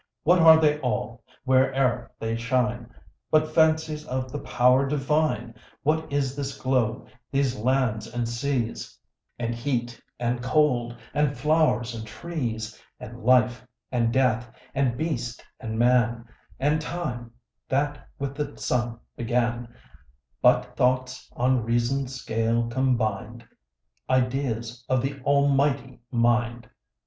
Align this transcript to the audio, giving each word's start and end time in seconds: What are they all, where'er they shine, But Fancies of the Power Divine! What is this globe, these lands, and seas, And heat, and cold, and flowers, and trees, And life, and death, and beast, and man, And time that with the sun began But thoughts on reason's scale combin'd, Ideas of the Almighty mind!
What 0.23 0.39
are 0.39 0.59
they 0.59 0.79
all, 0.79 1.23
where'er 1.45 2.09
they 2.19 2.35
shine, 2.35 2.89
But 3.29 3.53
Fancies 3.53 4.03
of 4.07 4.31
the 4.31 4.39
Power 4.39 4.87
Divine! 4.87 5.53
What 5.83 6.11
is 6.11 6.35
this 6.35 6.57
globe, 6.57 7.07
these 7.31 7.55
lands, 7.55 8.07
and 8.07 8.27
seas, 8.27 8.97
And 9.37 9.53
heat, 9.53 10.01
and 10.19 10.41
cold, 10.41 10.97
and 11.13 11.37
flowers, 11.37 11.93
and 11.93 12.07
trees, 12.07 12.81
And 12.99 13.19
life, 13.21 13.63
and 13.91 14.11
death, 14.11 14.49
and 14.73 14.97
beast, 14.97 15.45
and 15.59 15.77
man, 15.77 16.25
And 16.59 16.81
time 16.81 17.29
that 17.69 18.07
with 18.17 18.33
the 18.33 18.57
sun 18.57 18.97
began 19.15 19.67
But 20.41 20.75
thoughts 20.75 21.29
on 21.33 21.63
reason's 21.63 22.15
scale 22.15 22.67
combin'd, 22.69 23.47
Ideas 24.09 24.83
of 24.89 25.03
the 25.03 25.19
Almighty 25.21 25.99
mind! 26.09 26.67